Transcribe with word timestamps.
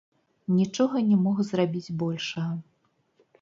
Нічога 0.59 0.95
не 1.09 1.17
мог 1.25 1.43
зрабіць 1.51 1.95
большага. 2.05 2.49